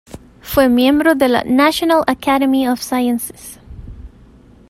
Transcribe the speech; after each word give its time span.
Fue 0.41 0.67
miembro 0.67 1.13
de 1.13 1.29
la 1.29 1.43
National 1.43 2.01
Academy 2.07 2.67
of 2.67 2.79
Sciences. 2.81 3.59